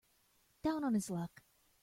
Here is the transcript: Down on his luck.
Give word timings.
Down 0.63 0.83
on 0.83 0.95
his 0.95 1.11
luck. 1.11 1.43